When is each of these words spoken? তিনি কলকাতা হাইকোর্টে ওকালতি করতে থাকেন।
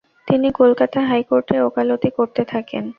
তিনি 0.27 0.47
কলকাতা 0.59 0.99
হাইকোর্টে 1.09 1.55
ওকালতি 1.67 2.09
করতে 2.17 2.41
থাকেন। 2.51 2.83